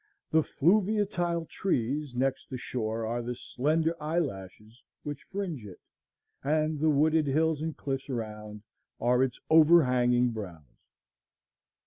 [0.31, 5.79] The fluviatile trees next the shore are the slender eyelashes which fringe it,
[6.43, 8.63] and the wooded hills and cliffs around
[8.99, 10.79] are its overhanging brows.